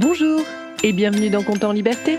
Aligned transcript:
Bonjour 0.00 0.40
et 0.82 0.94
bienvenue 0.94 1.28
dans 1.28 1.42
Compte 1.42 1.62
en 1.62 1.72
Liberté. 1.72 2.16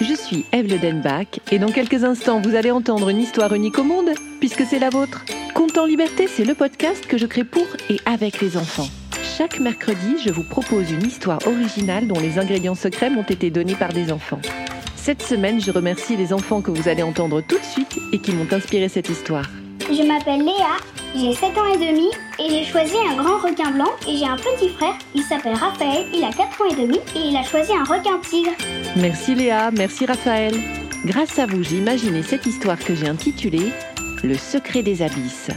Je 0.00 0.14
suis 0.14 0.44
Eve 0.52 0.68
Le 0.68 0.78
Denbach 0.78 1.40
et 1.50 1.58
dans 1.58 1.72
quelques 1.72 2.04
instants 2.04 2.40
vous 2.40 2.54
allez 2.54 2.70
entendre 2.70 3.08
une 3.08 3.18
histoire 3.18 3.52
unique 3.52 3.80
au 3.80 3.82
monde 3.82 4.10
puisque 4.38 4.62
c'est 4.62 4.78
la 4.78 4.90
vôtre. 4.90 5.24
Compte 5.52 5.76
en 5.76 5.86
Liberté, 5.86 6.28
c'est 6.28 6.44
le 6.44 6.54
podcast 6.54 7.04
que 7.04 7.18
je 7.18 7.26
crée 7.26 7.42
pour 7.42 7.66
et 7.90 7.98
avec 8.06 8.40
les 8.40 8.56
enfants. 8.56 8.86
Chaque 9.36 9.58
mercredi, 9.58 10.18
je 10.24 10.30
vous 10.30 10.44
propose 10.44 10.92
une 10.92 11.02
histoire 11.02 11.40
originale 11.48 12.06
dont 12.06 12.20
les 12.20 12.38
ingrédients 12.38 12.76
secrets 12.76 13.10
m'ont 13.10 13.22
été 13.22 13.50
donnés 13.50 13.74
par 13.74 13.92
des 13.92 14.12
enfants. 14.12 14.40
Cette 14.94 15.22
semaine, 15.22 15.60
je 15.60 15.72
remercie 15.72 16.16
les 16.16 16.32
enfants 16.32 16.62
que 16.62 16.70
vous 16.70 16.88
allez 16.88 17.02
entendre 17.02 17.40
tout 17.40 17.58
de 17.58 17.64
suite 17.64 17.98
et 18.12 18.20
qui 18.20 18.34
m'ont 18.34 18.52
inspiré 18.52 18.88
cette 18.88 19.10
histoire. 19.10 19.50
Je 19.80 20.06
m'appelle 20.06 20.44
Léa, 20.44 20.76
j'ai 21.18 21.32
7 21.32 21.56
ans 21.56 21.72
et 21.74 21.78
demi 21.78 22.10
et 22.38 22.50
j'ai 22.50 22.64
choisi 22.64 22.94
un 23.10 23.16
grand 23.16 23.38
requin 23.38 23.70
blanc 23.70 23.90
et 24.06 24.16
j'ai 24.16 24.26
un 24.26 24.36
petit 24.36 24.68
frère, 24.68 24.94
il 25.14 25.22
s'appelle 25.22 25.54
Raphaël, 25.54 26.06
il 26.12 26.22
a 26.22 26.30
4 26.30 26.60
ans 26.60 26.66
et 26.70 26.74
demi 26.74 26.98
et 27.14 27.28
il 27.28 27.36
a 27.36 27.42
choisi 27.42 27.72
un 27.72 27.84
requin 27.84 28.18
tigre. 28.20 28.50
Merci 28.96 29.34
Léa, 29.34 29.70
merci 29.70 30.04
Raphaël. 30.04 30.54
Grâce 31.06 31.38
à 31.38 31.46
vous, 31.46 31.62
j'ai 31.62 31.78
imaginé 31.78 32.22
cette 32.22 32.44
histoire 32.46 32.78
que 32.78 32.94
j'ai 32.94 33.08
intitulée 33.08 33.72
Le 34.24 34.34
secret 34.34 34.82
des 34.82 35.02
abysses. 35.02 35.50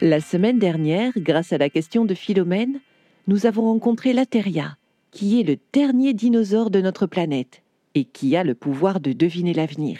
La 0.00 0.20
semaine 0.20 0.58
dernière, 0.58 1.12
grâce 1.16 1.52
à 1.52 1.58
la 1.58 1.70
question 1.70 2.04
de 2.04 2.14
Philomène, 2.14 2.80
nous 3.26 3.46
avons 3.46 3.62
rencontré 3.62 4.12
Lateria, 4.12 4.76
qui 5.10 5.40
est 5.40 5.44
le 5.44 5.56
dernier 5.72 6.14
dinosaure 6.14 6.70
de 6.70 6.80
notre 6.80 7.06
planète 7.06 7.62
et 7.96 8.04
qui 8.04 8.36
a 8.36 8.44
le 8.44 8.54
pouvoir 8.54 9.00
de 9.00 9.12
deviner 9.12 9.54
l'avenir. 9.54 9.98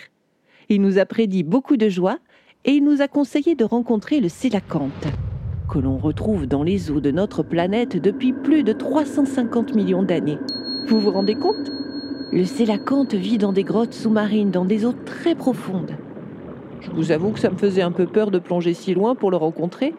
Il 0.68 0.82
nous 0.82 0.98
a 0.98 1.06
prédit 1.06 1.42
beaucoup 1.42 1.76
de 1.76 1.88
joie 1.88 2.18
et 2.68 2.72
il 2.72 2.84
nous 2.84 3.00
a 3.00 3.08
conseillé 3.08 3.54
de 3.54 3.64
rencontrer 3.64 4.20
le 4.20 4.28
sélacanthe, 4.28 5.08
que 5.70 5.78
l'on 5.78 5.96
retrouve 5.96 6.46
dans 6.46 6.62
les 6.62 6.90
eaux 6.90 7.00
de 7.00 7.10
notre 7.10 7.42
planète 7.42 7.96
depuis 7.96 8.34
plus 8.34 8.62
de 8.62 8.74
350 8.74 9.74
millions 9.74 10.02
d'années. 10.02 10.36
Vous 10.86 11.00
vous 11.00 11.10
rendez 11.10 11.34
compte? 11.34 11.72
Le 12.30 12.44
sélacanthe 12.44 13.14
vit 13.14 13.38
dans 13.38 13.54
des 13.54 13.64
grottes 13.64 13.94
sous-marines, 13.94 14.50
dans 14.50 14.66
des 14.66 14.84
eaux 14.84 14.92
très 15.06 15.34
profondes. 15.34 15.92
Je 16.82 16.90
vous 16.90 17.10
avoue 17.10 17.30
que 17.30 17.38
ça 17.38 17.48
me 17.48 17.56
faisait 17.56 17.80
un 17.80 17.90
peu 17.90 18.04
peur 18.04 18.30
de 18.30 18.38
plonger 18.38 18.74
si 18.74 18.92
loin 18.92 19.14
pour 19.14 19.30
le 19.30 19.38
rencontrer. 19.38 19.94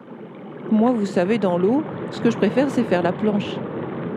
Moi, 0.70 0.92
vous 0.92 1.06
savez, 1.06 1.38
dans 1.38 1.58
l'eau, 1.58 1.82
ce 2.12 2.20
que 2.20 2.30
je 2.30 2.36
préfère, 2.36 2.70
c'est 2.70 2.84
faire 2.84 3.02
la 3.02 3.10
planche. 3.10 3.56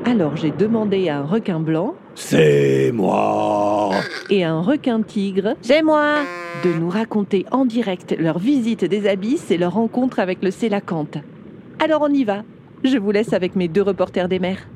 Alors 0.05 0.35
j'ai 0.35 0.51
demandé 0.51 1.07
à 1.07 1.19
un 1.19 1.23
requin 1.23 1.61
blanc 1.61 1.95
C'est 2.15 2.91
moi 2.93 3.91
et 4.29 4.43
à 4.43 4.51
un 4.51 4.61
requin 4.61 5.01
tigre 5.01 5.55
C'est 5.61 5.81
moi 5.81 6.15
de 6.63 6.73
nous 6.73 6.89
raconter 6.89 7.45
en 7.51 7.65
direct 7.65 8.15
leur 8.19 8.37
visite 8.37 8.83
des 8.83 9.07
abysses 9.07 9.49
et 9.49 9.57
leur 9.57 9.73
rencontre 9.73 10.19
avec 10.19 10.43
le 10.43 10.51
sélacanthe. 10.51 11.17
Alors 11.83 12.01
on 12.01 12.09
y 12.13 12.25
va. 12.25 12.43
Je 12.83 12.97
vous 12.97 13.11
laisse 13.11 13.31
avec 13.33 13.55
mes 13.55 13.69
deux 13.69 13.81
reporters 13.81 14.27
des 14.27 14.39
mers. 14.39 14.67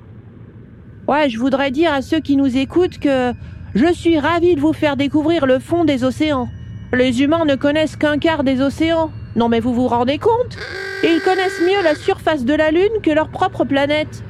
Ouais, 1.07 1.29
je 1.29 1.37
voudrais 1.37 1.71
dire 1.71 1.93
à 1.93 2.01
ceux 2.01 2.19
qui 2.19 2.37
nous 2.37 2.57
écoutent 2.57 2.97
que 2.97 3.33
je 3.75 3.91
suis 3.93 4.19
ravi 4.19 4.55
de 4.55 4.61
vous 4.61 4.73
faire 4.73 4.95
découvrir 4.95 5.45
le 5.45 5.59
fond 5.59 5.83
des 5.83 6.05
océans. 6.05 6.47
Les 6.93 7.21
humains 7.21 7.45
ne 7.45 7.55
connaissent 7.55 7.97
qu'un 7.97 8.17
quart 8.17 8.45
des 8.45 8.61
océans. 8.61 9.11
Non 9.35 9.49
mais 9.49 9.59
vous 9.59 9.73
vous 9.73 9.87
rendez 9.87 10.19
compte? 10.19 10.57
Ils 11.03 11.21
connaissent 11.23 11.61
mieux 11.61 11.83
la 11.83 11.95
surface 11.95 12.45
de 12.45 12.53
la 12.53 12.71
Lune 12.71 13.01
que 13.03 13.11
leur 13.11 13.27
propre 13.27 13.65
planète. 13.65 14.23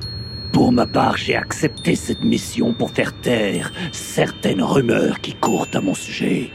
Pour 0.57 0.71
ma 0.71 0.87
part, 0.87 1.17
j'ai 1.17 1.35
accepté 1.35 1.93
cette 1.93 2.23
mission 2.23 2.73
pour 2.73 2.89
faire 2.89 3.13
taire 3.21 3.71
certaines 3.91 4.63
rumeurs 4.63 5.21
qui 5.21 5.35
courent 5.35 5.67
à 5.75 5.81
mon 5.81 5.93
sujet. 5.93 6.49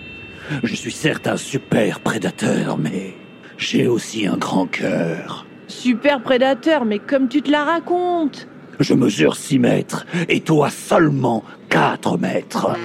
Je 0.64 0.74
suis 0.74 0.90
certes 0.90 1.28
un 1.28 1.36
super 1.36 2.00
prédateur, 2.00 2.78
mais 2.78 3.14
j'ai 3.58 3.86
aussi 3.86 4.26
un 4.26 4.36
grand 4.36 4.66
cœur. 4.66 5.46
Super 5.68 6.20
prédateur, 6.20 6.84
mais 6.84 6.98
comme 6.98 7.28
tu 7.28 7.42
te 7.42 7.50
la 7.52 7.62
racontes 7.62 8.48
Je 8.80 8.94
mesure 8.94 9.36
6 9.36 9.60
mètres, 9.60 10.04
et 10.28 10.40
toi 10.40 10.68
seulement 10.68 11.44
4 11.68 12.18
mètres. 12.18 12.76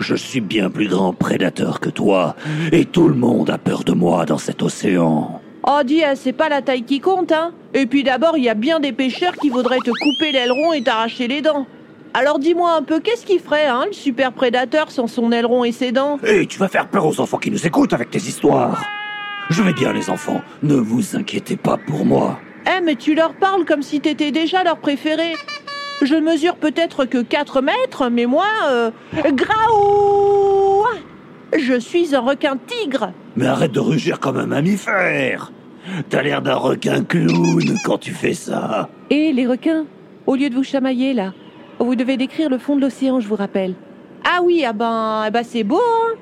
Je 0.00 0.16
suis 0.16 0.40
bien 0.40 0.70
plus 0.70 0.88
grand 0.88 1.12
prédateur 1.12 1.78
que 1.78 1.88
toi, 1.88 2.34
et 2.72 2.84
tout 2.84 3.06
le 3.06 3.14
monde 3.14 3.48
a 3.48 3.58
peur 3.58 3.84
de 3.84 3.92
moi 3.92 4.26
dans 4.26 4.38
cet 4.38 4.60
océan. 4.60 5.40
Oh 5.66 5.80
dis, 5.82 6.00
eh, 6.00 6.14
c'est 6.14 6.34
pas 6.34 6.50
la 6.50 6.60
taille 6.60 6.82
qui 6.82 7.00
compte, 7.00 7.32
hein 7.32 7.52
Et 7.72 7.86
puis 7.86 8.04
d'abord, 8.04 8.36
il 8.36 8.44
y 8.44 8.50
a 8.50 8.54
bien 8.54 8.80
des 8.80 8.92
pêcheurs 8.92 9.34
qui 9.36 9.48
voudraient 9.48 9.78
te 9.78 9.90
couper 9.90 10.30
l'aileron 10.30 10.74
et 10.74 10.82
t'arracher 10.82 11.26
les 11.26 11.40
dents. 11.40 11.66
Alors 12.12 12.38
dis-moi 12.38 12.74
un 12.74 12.82
peu, 12.82 13.00
qu'est-ce 13.00 13.24
qu'il 13.24 13.40
ferait, 13.40 13.66
hein, 13.66 13.84
le 13.86 13.94
super 13.94 14.32
prédateur 14.32 14.90
sans 14.90 15.06
son 15.06 15.32
aileron 15.32 15.64
et 15.64 15.72
ses 15.72 15.90
dents? 15.90 16.18
Et 16.22 16.46
tu 16.46 16.58
vas 16.58 16.68
faire 16.68 16.88
peur 16.88 17.06
aux 17.06 17.18
enfants 17.18 17.38
qui 17.38 17.50
nous 17.50 17.66
écoutent 17.66 17.94
avec 17.94 18.10
tes 18.10 18.18
histoires. 18.18 18.84
Je 19.48 19.62
vais 19.62 19.72
bien 19.72 19.92
les 19.92 20.10
enfants, 20.10 20.42
ne 20.62 20.74
vous 20.76 21.16
inquiétez 21.16 21.56
pas 21.56 21.78
pour 21.78 22.04
moi. 22.04 22.38
Eh, 22.66 22.82
mais 22.82 22.96
tu 22.96 23.14
leur 23.14 23.32
parles 23.34 23.64
comme 23.64 23.82
si 23.82 24.00
t'étais 24.00 24.32
déjà 24.32 24.64
leur 24.64 24.76
préféré. 24.76 25.32
Je 26.02 26.14
ne 26.14 26.20
mesure 26.20 26.56
peut-être 26.56 27.06
que 27.06 27.22
4 27.22 27.62
mètres, 27.62 28.10
mais 28.10 28.26
moi, 28.26 28.46
euh, 28.68 28.90
graou 29.32 30.63
Je 31.56 31.78
suis 31.78 32.14
un 32.14 32.20
requin 32.20 32.56
tigre. 32.56 33.12
Mais 33.36 33.46
arrête 33.46 33.72
de 33.72 33.80
rugir 33.80 34.20
comme 34.20 34.38
un 34.38 34.46
mammifère. 34.46 35.52
T'as 36.08 36.22
l'air 36.22 36.42
d'un 36.42 36.54
requin 36.54 37.04
clown 37.04 37.62
quand 37.84 37.98
tu 37.98 38.12
fais 38.12 38.34
ça. 38.34 38.88
Et 39.10 39.32
les 39.32 39.46
requins 39.46 39.84
Au 40.26 40.34
lieu 40.34 40.48
de 40.48 40.54
vous 40.54 40.64
chamailler 40.64 41.12
là, 41.12 41.32
vous 41.78 41.94
devez 41.94 42.16
décrire 42.16 42.48
le 42.48 42.58
fond 42.58 42.76
de 42.76 42.80
l'océan, 42.80 43.20
je 43.20 43.28
vous 43.28 43.36
rappelle. 43.36 43.74
Ah 44.24 44.40
oui, 44.42 44.64
ah 44.66 44.72
ben, 44.72 45.24
eh 45.26 45.30
ben 45.30 45.42
c'est 45.42 45.64
beau, 45.64 45.80
hein 45.80 46.14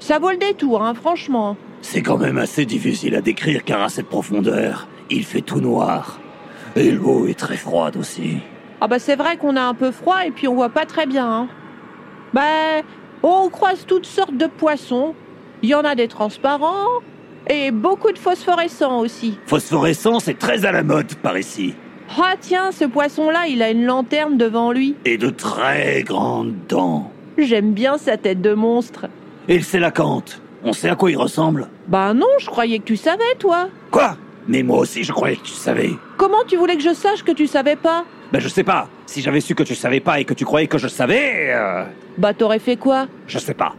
Ça 0.00 0.18
vaut 0.18 0.30
le 0.30 0.38
détour, 0.38 0.82
hein, 0.82 0.94
franchement. 0.94 1.56
C'est 1.82 2.02
quand 2.02 2.18
même 2.18 2.38
assez 2.38 2.66
difficile 2.66 3.14
à 3.14 3.20
décrire 3.20 3.64
car 3.64 3.82
à 3.82 3.88
cette 3.88 4.08
profondeur, 4.08 4.88
il 5.10 5.24
fait 5.24 5.42
tout 5.42 5.60
noir. 5.60 6.18
Et 6.76 6.90
l'eau 6.90 7.26
est 7.26 7.38
très 7.38 7.56
froide 7.56 7.96
aussi. 7.96 8.38
Ah 8.80 8.88
bah 8.88 8.98
c'est 8.98 9.16
vrai 9.16 9.36
qu'on 9.36 9.56
a 9.56 9.62
un 9.62 9.74
peu 9.74 9.92
froid 9.92 10.26
et 10.26 10.30
puis 10.30 10.48
on 10.48 10.54
voit 10.54 10.70
pas 10.70 10.86
très 10.86 11.06
bien. 11.06 11.30
Hein. 11.30 11.48
Ben, 12.32 12.82
on 13.24 13.48
croise 13.48 13.84
toutes 13.86 14.06
sortes 14.06 14.36
de 14.36 14.46
poissons. 14.46 15.14
Il 15.62 15.68
y 15.68 15.74
en 15.74 15.80
a 15.82 15.94
des 15.94 16.08
transparents 16.08 16.88
et 17.48 17.70
beaucoup 17.70 18.12
de 18.12 18.18
phosphorescents 18.18 19.00
aussi. 19.00 19.38
Phosphorescent, 19.46 20.20
c'est 20.20 20.38
très 20.38 20.64
à 20.64 20.72
la 20.72 20.82
mode 20.82 21.14
par 21.16 21.38
ici. 21.38 21.74
Ah 22.18 22.34
tiens, 22.38 22.70
ce 22.70 22.84
poisson-là, 22.84 23.46
il 23.48 23.62
a 23.62 23.70
une 23.70 23.84
lanterne 23.86 24.36
devant 24.36 24.72
lui. 24.72 24.94
Et 25.04 25.16
de 25.16 25.30
très 25.30 26.02
grandes 26.02 26.54
dents. 26.68 27.10
J'aime 27.38 27.72
bien 27.72 27.96
sa 27.98 28.16
tête 28.16 28.42
de 28.42 28.52
monstre. 28.52 29.06
Et 29.48 29.56
le 29.56 29.62
sélacanthe, 29.62 30.40
on 30.62 30.72
sait 30.72 30.88
à 30.90 30.94
quoi 30.94 31.10
il 31.10 31.16
ressemble 31.16 31.68
Bah 31.88 32.14
non, 32.14 32.26
je 32.38 32.46
croyais 32.46 32.78
que 32.78 32.84
tu 32.84 32.96
savais, 32.96 33.34
toi. 33.38 33.68
Quoi? 33.90 34.16
Mais 34.46 34.62
moi 34.62 34.78
aussi, 34.78 35.02
je 35.02 35.12
croyais 35.12 35.36
que 35.36 35.42
tu 35.44 35.52
savais. 35.52 35.90
Comment 36.18 36.44
tu 36.46 36.56
voulais 36.56 36.76
que 36.76 36.82
je 36.82 36.92
sache 36.92 37.22
que 37.22 37.32
tu 37.32 37.46
savais 37.46 37.76
pas? 37.76 38.04
Ben 38.32 38.40
je 38.40 38.48
sais 38.48 38.64
pas. 38.64 38.88
Si 39.06 39.20
j'avais 39.22 39.40
su 39.40 39.54
que 39.54 39.62
tu 39.62 39.74
savais 39.74 40.00
pas 40.00 40.18
et 40.20 40.24
que 40.24 40.34
tu 40.34 40.44
croyais 40.44 40.66
que 40.66 40.78
je 40.78 40.88
savais... 40.88 41.50
euh, 41.52 41.84
Bah 42.18 42.34
t'aurais 42.34 42.58
fait 42.58 42.76
quoi? 42.76 43.06
je 43.26 43.38
sais 43.38 43.54
pas. 43.54 43.72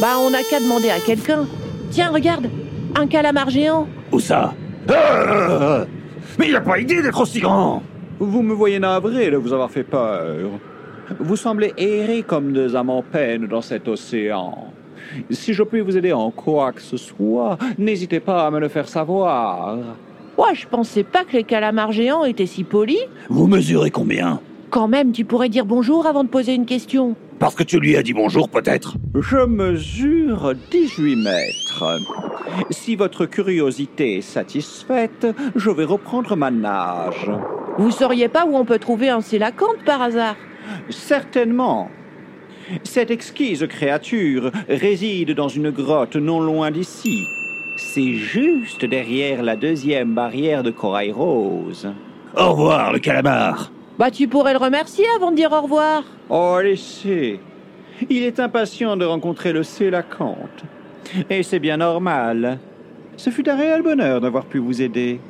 Bah 0.00 0.14
on 0.20 0.30
n'a 0.30 0.42
qu'à 0.42 0.60
demander 0.60 0.90
à 0.90 0.98
quelqu'un. 1.00 1.46
Tiens, 1.90 2.10
regarde, 2.10 2.48
un 2.94 3.06
calamar 3.06 3.48
géant. 3.48 3.86
Où 4.12 4.20
ça? 4.20 4.52
Ah 4.88 5.84
Mais 6.38 6.48
il 6.48 6.56
a 6.56 6.60
pas 6.60 6.78
idée 6.78 7.00
d'être 7.02 7.20
aussi 7.20 7.40
grand 7.40 7.82
Vous 8.18 8.42
me 8.42 8.52
voyez 8.52 8.78
navré 8.78 9.30
de 9.30 9.36
vous 9.36 9.52
avoir 9.52 9.70
fait 9.70 9.84
peur. 9.84 10.50
Vous 11.20 11.36
semblez 11.36 11.72
errer 11.78 12.22
comme 12.22 12.52
des 12.52 12.74
âmes 12.76 12.90
en 12.90 13.02
peine 13.02 13.46
dans 13.46 13.62
cet 13.62 13.88
océan. 13.88 14.72
Si 15.30 15.54
je 15.54 15.62
puis 15.62 15.80
vous 15.80 15.96
aider 15.96 16.12
en 16.12 16.30
quoi 16.32 16.72
que 16.72 16.82
ce 16.82 16.96
soit, 16.96 17.56
n'hésitez 17.78 18.18
pas 18.20 18.46
à 18.46 18.50
me 18.50 18.58
le 18.58 18.68
faire 18.68 18.88
savoir. 18.88 19.78
Ouais, 20.38 20.54
je 20.54 20.66
pensais 20.68 21.02
pas 21.02 21.24
que 21.24 21.32
les 21.32 21.44
calamars 21.44 21.92
géants 21.92 22.24
étaient 22.24 22.46
si 22.46 22.62
polis. 22.62 23.00
Vous 23.30 23.46
mesurez 23.46 23.90
combien 23.90 24.40
Quand 24.70 24.86
même, 24.88 25.12
tu 25.12 25.24
pourrais 25.24 25.48
dire 25.48 25.64
bonjour 25.64 26.06
avant 26.06 26.24
de 26.24 26.28
poser 26.28 26.54
une 26.54 26.66
question. 26.66 27.16
Parce 27.38 27.54
que 27.54 27.62
tu 27.62 27.78
lui 27.80 27.96
as 27.96 28.02
dit 28.02 28.12
bonjour 28.12 28.48
peut-être 28.48 28.96
Je 29.14 29.44
mesure 29.46 30.52
18 30.70 31.16
mètres. 31.16 31.98
Si 32.70 32.96
votre 32.96 33.26
curiosité 33.26 34.18
est 34.18 34.22
satisfaite, 34.22 35.26
je 35.54 35.70
vais 35.70 35.84
reprendre 35.84 36.36
ma 36.36 36.50
nage. 36.50 37.30
Vous 37.78 37.90
sauriez 37.90 38.28
pas 38.28 38.46
où 38.46 38.56
on 38.56 38.64
peut 38.64 38.78
trouver 38.78 39.10
un 39.10 39.20
sélacanthe 39.20 39.84
par 39.84 40.00
hasard 40.02 40.36
Certainement. 40.90 41.90
Cette 42.82 43.10
exquise 43.10 43.66
créature 43.68 44.50
réside 44.68 45.32
dans 45.32 45.48
une 45.48 45.70
grotte 45.70 46.16
non 46.16 46.40
loin 46.40 46.70
d'ici. 46.70 47.26
C'est 47.76 48.14
juste 48.14 48.84
derrière 48.86 49.42
la 49.42 49.54
deuxième 49.54 50.14
barrière 50.14 50.62
de 50.62 50.70
corail 50.70 51.12
rose. 51.12 51.86
Au 52.34 52.52
revoir 52.52 52.92
le 52.92 52.98
calamar 52.98 53.70
Bah 53.98 54.10
tu 54.10 54.28
pourrais 54.28 54.54
le 54.54 54.58
remercier 54.58 55.04
avant 55.14 55.30
de 55.30 55.36
dire 55.36 55.52
au 55.52 55.60
revoir. 55.60 56.02
Oh, 56.30 56.58
laissez. 56.62 57.38
Il 58.08 58.22
est 58.22 58.40
impatient 58.40 58.96
de 58.96 59.04
rencontrer 59.04 59.52
le 59.52 59.62
sélacanthe. 59.62 60.64
Et 61.30 61.42
c'est 61.42 61.58
bien 61.58 61.76
normal. 61.76 62.58
Ce 63.16 63.30
fut 63.30 63.48
un 63.48 63.56
réel 63.56 63.82
bonheur 63.82 64.20
d'avoir 64.20 64.46
pu 64.46 64.58
vous 64.58 64.80
aider. 64.80 65.20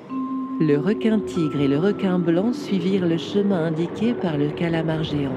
Le 0.60 0.78
requin 0.78 1.18
tigre 1.18 1.60
et 1.60 1.68
le 1.68 1.78
requin 1.78 2.18
blanc 2.18 2.52
suivirent 2.52 3.06
le 3.06 3.18
chemin 3.18 3.66
indiqué 3.66 4.14
par 4.14 4.38
le 4.38 4.48
calamar 4.50 5.04
géant. 5.04 5.36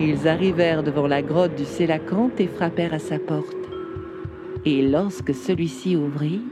Ils 0.00 0.28
arrivèrent 0.28 0.82
devant 0.82 1.06
la 1.06 1.22
grotte 1.22 1.54
du 1.54 1.64
sélacanthe 1.64 2.40
et 2.40 2.48
frappèrent 2.48 2.94
à 2.94 2.98
sa 2.98 3.18
porte. 3.18 3.59
Et 4.66 4.82
lorsque 4.82 5.34
celui-ci 5.34 5.96
ouvrit, 5.96 6.42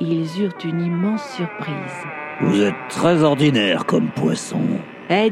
ils 0.00 0.26
eurent 0.42 0.58
une 0.64 0.80
immense 0.80 1.22
surprise. 1.36 1.74
Vous 2.40 2.62
êtes 2.62 2.74
très 2.88 3.22
ordinaire 3.22 3.86
comme 3.86 4.08
poisson. 4.10 4.60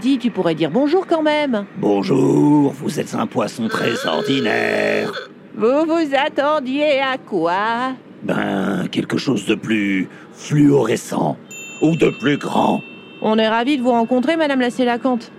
Dis, 0.00 0.18
tu 0.18 0.30
pourrais 0.30 0.54
dire 0.54 0.70
bonjour 0.70 1.06
quand 1.06 1.22
même. 1.22 1.66
Bonjour, 1.78 2.72
vous 2.72 3.00
êtes 3.00 3.14
un 3.14 3.26
poisson 3.26 3.68
très 3.68 4.06
ordinaire. 4.06 5.28
Vous 5.56 5.84
vous 5.84 6.14
attendiez 6.14 7.00
à 7.00 7.18
quoi? 7.18 7.92
Ben, 8.22 8.86
quelque 8.90 9.18
chose 9.18 9.44
de 9.46 9.54
plus 9.54 10.08
fluorescent 10.32 11.36
ou 11.82 11.96
de 11.96 12.08
plus 12.20 12.38
grand. 12.38 12.80
On 13.20 13.36
est 13.38 13.48
ravis 13.48 13.78
de 13.78 13.82
vous 13.82 13.90
rencontrer, 13.90 14.36
Madame 14.36 14.60
la 14.60 14.70
Sélacante. 14.70 15.32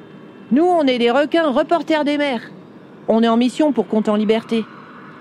Nous, 0.52 0.66
on 0.66 0.86
est 0.86 1.00
des 1.00 1.12
requins 1.12 1.50
reporters 1.50 2.04
des 2.04 2.18
mers. 2.18 2.42
On 3.08 3.24
est 3.24 3.28
en 3.28 3.38
mission 3.38 3.72
pour 3.72 3.88
Compte 3.88 4.10
en 4.10 4.16
Liberté. 4.16 4.66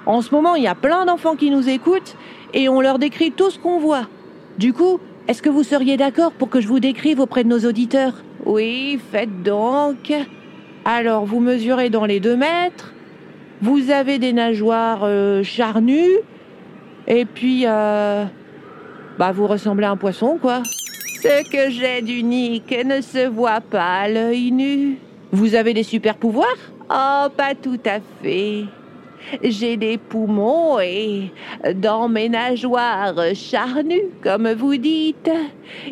En 0.07 0.23
ce 0.23 0.33
moment, 0.33 0.55
il 0.55 0.63
y 0.63 0.69
a 0.69 0.77
plein 0.77 1.05
d'enfants 1.05 1.35
qui 1.35 1.51
nous 1.51 1.69
écoutent 1.69 2.17
et 2.55 2.69
on 2.69 2.81
leur 2.81 2.99
décrit 2.99 3.33
tout 3.33 3.51
ce 3.51 3.59
qu'on 3.59 3.79
voit. 3.79 4.09
Du 4.57 4.73
coup, 4.73 5.01
est-ce 5.27 5.43
que 5.43 5.51
vous 5.51 5.65
seriez 5.65 5.97
d'accord 5.97 6.31
pour 6.33 6.49
que 6.49 6.61
je 6.61 6.69
vous 6.69 6.79
décrive 6.79 7.19
auprès 7.19 7.43
de 7.43 7.49
nos 7.49 7.59
auditeurs? 7.67 8.15
Oui, 8.45 9.01
faites 9.11 9.43
donc. 9.43 10.13
Alors, 10.85 11.27
vous 11.27 11.41
mesurez 11.41 11.91
dans 11.91 12.07
les 12.07 12.21
deux 12.21 12.37
mètres. 12.37 12.95
Vous 13.61 13.91
avez 13.91 14.21
des 14.21 14.33
nageoires 14.33 15.01
euh, 15.03 15.43
charnues. 15.43 16.21
Et 17.09 17.25
puis, 17.25 17.65
euh, 17.67 18.25
bah, 19.19 19.33
vous 19.33 19.49
ressemblez 19.49 19.87
à 19.87 19.91
un 19.91 19.97
poisson, 19.97 20.39
quoi. 20.41 20.63
Ce 21.21 21.51
que 21.51 21.71
j'ai 21.71 22.03
d'unique 22.03 22.73
ne 22.85 23.01
se 23.01 23.27
voit 23.27 23.61
pas 23.61 24.03
à 24.03 24.09
l'œil 24.09 24.53
nu. 24.53 24.99
Vous 25.33 25.57
avez 25.57 25.75
des 25.75 25.83
super 25.83 26.17
pouvoirs? 26.17 26.47
Oh, 26.89 27.27
pas 27.37 27.55
tout 27.61 27.81
à 27.85 27.99
fait. 28.23 28.67
J'ai 29.43 29.77
des 29.77 29.99
poumons 29.99 30.79
et 30.81 31.33
dans 31.75 32.09
mes 32.09 32.29
nageoires 32.29 33.35
charnues, 33.35 34.11
comme 34.23 34.53
vous 34.53 34.77
dites, 34.77 35.31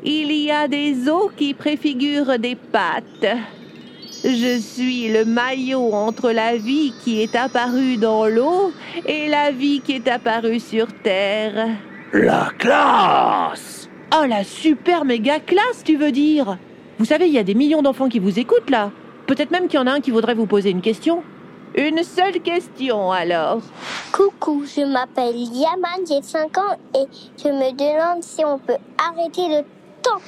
il 0.04 0.32
y 0.32 0.50
a 0.50 0.68
des 0.68 1.08
os 1.08 1.30
qui 1.36 1.54
préfigurent 1.54 2.38
des 2.38 2.54
pattes. 2.54 3.36
Je 4.24 4.58
suis 4.58 5.08
le 5.08 5.24
maillot 5.24 5.92
entre 5.92 6.30
la 6.30 6.56
vie 6.56 6.94
qui 7.02 7.20
est 7.20 7.36
apparue 7.36 7.98
dans 7.98 8.26
l'eau 8.26 8.72
et 9.06 9.28
la 9.28 9.50
vie 9.50 9.80
qui 9.80 9.92
est 9.92 10.08
apparue 10.08 10.60
sur 10.60 10.86
Terre. 11.02 11.68
La 12.12 12.48
classe 12.58 13.90
Oh, 14.16 14.24
la 14.26 14.44
super 14.44 15.04
méga 15.04 15.40
classe, 15.40 15.82
tu 15.84 15.96
veux 15.96 16.12
dire? 16.12 16.56
Vous 16.98 17.04
savez, 17.04 17.26
il 17.26 17.32
y 17.32 17.38
a 17.38 17.42
des 17.42 17.54
millions 17.54 17.82
d'enfants 17.82 18.08
qui 18.08 18.20
vous 18.20 18.38
écoutent 18.38 18.70
là. 18.70 18.92
Peut-être 19.26 19.50
même 19.50 19.66
qu'il 19.66 19.80
y 19.80 19.82
en 19.82 19.86
a 19.88 19.92
un 19.92 20.00
qui 20.00 20.12
voudrait 20.12 20.34
vous 20.34 20.46
poser 20.46 20.70
une 20.70 20.82
question. 20.82 21.24
Une 21.76 22.04
seule 22.04 22.40
question 22.40 23.10
alors. 23.10 23.60
Coucou, 24.12 24.64
je 24.64 24.82
m'appelle 24.82 25.34
Yaman, 25.34 26.06
j'ai 26.08 26.22
5 26.22 26.56
ans 26.58 26.76
et 26.94 27.06
je 27.36 27.48
me 27.48 27.72
demande 27.72 28.22
si 28.22 28.44
on 28.44 28.58
peut 28.58 28.76
arrêter 28.96 29.48
le 29.48 29.64
temps. 30.00 30.20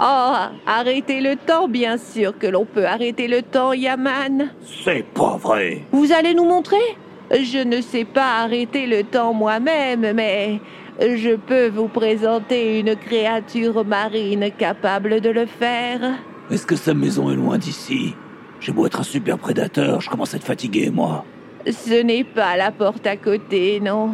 Oh, 0.00 0.56
arrêtez 0.66 1.20
le 1.20 1.34
temps, 1.34 1.66
bien 1.66 1.98
sûr 1.98 2.38
que 2.38 2.46
l'on 2.46 2.64
peut 2.64 2.86
arrêter 2.86 3.26
le 3.26 3.42
temps, 3.42 3.72
Yaman. 3.72 4.50
C'est 4.84 5.04
pas 5.12 5.36
vrai. 5.36 5.82
Vous 5.90 6.12
allez 6.12 6.34
nous 6.34 6.44
montrer? 6.44 6.96
Je 7.32 7.58
ne 7.58 7.80
sais 7.80 8.04
pas 8.04 8.42
arrêter 8.42 8.86
le 8.86 9.02
temps 9.02 9.32
moi-même, 9.32 10.12
mais 10.14 10.60
je 11.00 11.34
peux 11.34 11.68
vous 11.68 11.88
présenter 11.88 12.78
une 12.78 12.94
créature 12.94 13.84
marine 13.84 14.50
capable 14.56 15.20
de 15.20 15.30
le 15.30 15.46
faire. 15.46 16.00
Est-ce 16.48 16.66
que 16.66 16.76
sa 16.76 16.94
maison 16.94 17.28
est 17.30 17.36
loin 17.36 17.58
d'ici? 17.58 18.14
J'ai 18.60 18.72
beau 18.72 18.86
être 18.86 19.00
un 19.00 19.04
super 19.04 19.38
prédateur, 19.38 20.00
je 20.00 20.10
commence 20.10 20.34
à 20.34 20.36
être 20.36 20.44
fatigué, 20.44 20.90
moi. 20.90 21.24
Ce 21.66 22.02
n'est 22.02 22.24
pas 22.24 22.56
la 22.56 22.70
porte 22.70 23.06
à 23.06 23.16
côté, 23.16 23.80
non. 23.80 24.10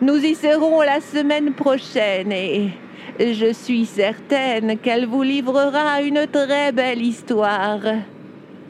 Nous 0.00 0.16
y 0.16 0.34
serons 0.34 0.80
la 0.82 1.00
semaine 1.00 1.52
prochaine 1.54 2.32
et 2.32 2.70
je 3.20 3.52
suis 3.52 3.86
certaine 3.86 4.78
qu'elle 4.78 5.06
vous 5.06 5.22
livrera 5.22 6.02
une 6.02 6.26
très 6.26 6.72
belle 6.72 7.02
histoire. 7.02 7.80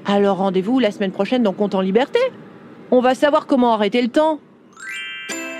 Alors 0.07 0.39
rendez-vous 0.39 0.79
la 0.79 0.91
semaine 0.91 1.13
prochaine 1.13 1.43
dans 1.43 1.53
Compte 1.53 1.75
en 1.75 1.81
Liberté. 1.81 2.19
On 2.91 3.01
va 3.01 3.15
savoir 3.15 3.47
comment 3.47 3.75
arrêter 3.75 4.01
le 4.01 4.09
temps. 4.09 4.41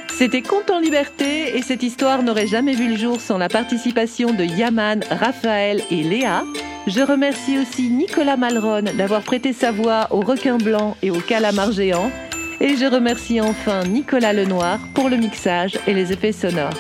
C'était 0.09 0.43
Compte 0.43 0.71
en 0.71 0.81
Liberté 0.81 1.57
et 1.57 1.63
cette 1.63 1.83
histoire 1.83 2.23
n'aurait 2.23 2.47
jamais 2.47 2.75
vu 2.75 2.89
le 2.89 2.97
jour 2.97 3.21
sans 3.21 3.39
la 3.39 3.49
participation 3.49 4.33
de 4.33 4.45
Yaman, 4.45 5.05
Raphaël 5.11 5.83
et 5.91 6.03
Léa. 6.03 6.43
Je 6.89 7.03
remercie 7.03 7.59
aussi 7.59 7.91
Nicolas 7.91 8.39
Malron 8.39 8.81
d'avoir 8.97 9.21
prêté 9.21 9.53
sa 9.53 9.71
voix 9.71 10.07
au 10.11 10.21
requin 10.21 10.57
blanc 10.57 10.97
et 11.03 11.11
au 11.11 11.21
calamar 11.21 11.71
géant. 11.71 12.11
Et 12.63 12.77
je 12.77 12.87
remercie 12.87 13.43
enfin 13.43 13.85
Nicolas 13.85 14.33
Lenoir 14.33 14.79
pour 14.95 15.11
le 15.11 15.19
mixage 15.19 15.79
et 15.87 15.93
les 15.93 16.13
effets 16.15 16.33
sonores. 16.33 16.73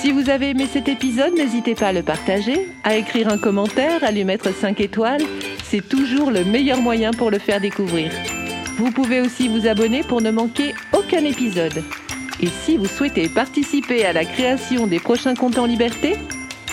Si 0.00 0.10
vous 0.10 0.30
avez 0.30 0.50
aimé 0.50 0.66
cet 0.70 0.88
épisode, 0.88 1.34
n'hésitez 1.36 1.76
pas 1.76 1.88
à 1.88 1.92
le 1.92 2.02
partager, 2.02 2.68
à 2.82 2.96
écrire 2.96 3.28
un 3.28 3.38
commentaire, 3.38 4.02
à 4.02 4.10
lui 4.10 4.24
mettre 4.24 4.52
5 4.52 4.80
étoiles. 4.80 5.22
C'est 5.62 5.88
toujours 5.88 6.32
le 6.32 6.42
meilleur 6.42 6.80
moyen 6.80 7.12
pour 7.12 7.30
le 7.30 7.38
faire 7.38 7.60
découvrir. 7.60 8.10
Vous 8.78 8.90
pouvez 8.90 9.20
aussi 9.20 9.46
vous 9.46 9.68
abonner 9.68 10.02
pour 10.02 10.20
ne 10.20 10.32
manquer 10.32 10.74
aucun 10.92 11.24
épisode. 11.24 11.84
Et 12.40 12.48
si 12.48 12.76
vous 12.76 12.86
souhaitez 12.86 13.28
participer 13.28 14.04
à 14.06 14.12
la 14.12 14.24
création 14.24 14.88
des 14.88 14.98
prochains 14.98 15.36
comptes 15.36 15.58
en 15.58 15.66
liberté, 15.66 16.16